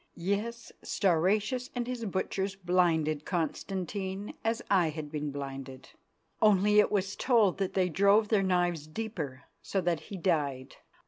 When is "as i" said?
4.43-4.89